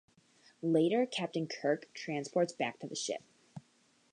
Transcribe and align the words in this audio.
Later, 0.63 1.05
Captain 1.05 1.45
Kirk 1.47 1.87
transports 1.93 2.53
back 2.53 2.79
to 2.79 2.87
the 2.87 2.95
ship. 2.95 3.21